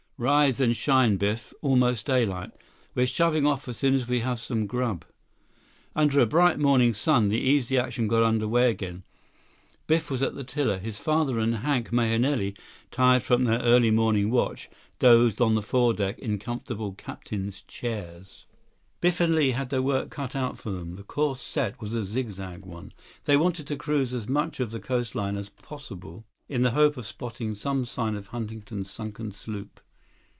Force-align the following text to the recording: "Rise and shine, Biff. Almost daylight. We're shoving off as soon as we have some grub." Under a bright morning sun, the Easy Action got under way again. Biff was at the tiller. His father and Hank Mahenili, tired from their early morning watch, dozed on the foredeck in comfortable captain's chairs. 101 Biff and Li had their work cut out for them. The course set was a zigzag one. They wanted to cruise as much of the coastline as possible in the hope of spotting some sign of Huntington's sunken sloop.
"Rise 0.23 0.61
and 0.61 0.77
shine, 0.77 1.17
Biff. 1.17 1.51
Almost 1.63 2.05
daylight. 2.05 2.51
We're 2.93 3.07
shoving 3.07 3.47
off 3.47 3.67
as 3.67 3.77
soon 3.77 3.95
as 3.95 4.07
we 4.07 4.19
have 4.19 4.39
some 4.39 4.67
grub." 4.67 5.03
Under 5.95 6.19
a 6.19 6.27
bright 6.27 6.59
morning 6.59 6.93
sun, 6.93 7.29
the 7.29 7.39
Easy 7.39 7.75
Action 7.75 8.07
got 8.07 8.21
under 8.21 8.47
way 8.47 8.69
again. 8.69 9.01
Biff 9.87 10.11
was 10.11 10.21
at 10.21 10.35
the 10.35 10.43
tiller. 10.43 10.77
His 10.77 10.99
father 10.99 11.39
and 11.39 11.55
Hank 11.55 11.89
Mahenili, 11.91 12.55
tired 12.91 13.23
from 13.23 13.45
their 13.45 13.57
early 13.61 13.89
morning 13.89 14.29
watch, 14.29 14.69
dozed 14.99 15.41
on 15.41 15.55
the 15.55 15.61
foredeck 15.63 16.19
in 16.19 16.37
comfortable 16.37 16.93
captain's 16.93 17.63
chairs. 17.63 18.45
101 18.99 18.99
Biff 19.01 19.21
and 19.21 19.33
Li 19.33 19.51
had 19.53 19.71
their 19.71 19.81
work 19.81 20.11
cut 20.11 20.35
out 20.35 20.59
for 20.59 20.69
them. 20.69 20.97
The 20.97 21.03
course 21.03 21.41
set 21.41 21.81
was 21.81 21.95
a 21.95 22.05
zigzag 22.05 22.63
one. 22.63 22.93
They 23.25 23.37
wanted 23.37 23.65
to 23.65 23.75
cruise 23.75 24.13
as 24.13 24.27
much 24.29 24.59
of 24.59 24.69
the 24.69 24.79
coastline 24.79 25.35
as 25.35 25.49
possible 25.49 26.25
in 26.47 26.61
the 26.61 26.69
hope 26.77 26.95
of 26.97 27.07
spotting 27.07 27.55
some 27.55 27.85
sign 27.85 28.15
of 28.15 28.27
Huntington's 28.27 28.87
sunken 28.91 29.31
sloop. 29.31 29.79